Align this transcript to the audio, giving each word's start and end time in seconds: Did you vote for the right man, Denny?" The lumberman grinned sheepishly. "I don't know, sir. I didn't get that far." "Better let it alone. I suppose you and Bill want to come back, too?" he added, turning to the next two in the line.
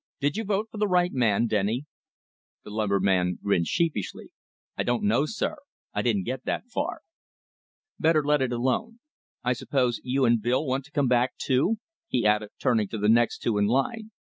Did 0.19 0.35
you 0.35 0.43
vote 0.45 0.67
for 0.71 0.79
the 0.79 0.87
right 0.87 1.13
man, 1.13 1.45
Denny?" 1.45 1.85
The 2.63 2.71
lumberman 2.71 3.37
grinned 3.43 3.67
sheepishly. 3.67 4.31
"I 4.75 4.81
don't 4.81 5.03
know, 5.03 5.27
sir. 5.27 5.57
I 5.93 6.01
didn't 6.01 6.23
get 6.23 6.43
that 6.45 6.65
far." 6.65 7.01
"Better 7.99 8.23
let 8.25 8.41
it 8.41 8.51
alone. 8.51 8.99
I 9.43 9.53
suppose 9.53 10.01
you 10.03 10.25
and 10.25 10.41
Bill 10.41 10.65
want 10.65 10.85
to 10.85 10.91
come 10.91 11.07
back, 11.07 11.37
too?" 11.37 11.77
he 12.07 12.25
added, 12.25 12.49
turning 12.59 12.87
to 12.87 12.97
the 12.97 13.09
next 13.09 13.43
two 13.43 13.59
in 13.59 13.67
the 13.67 13.73
line. 13.73 14.09